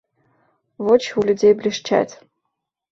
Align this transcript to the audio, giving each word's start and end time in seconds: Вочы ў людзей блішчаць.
Вочы 0.87 1.05
ў 1.05 1.21
людзей 1.31 1.53
блішчаць. 1.61 2.11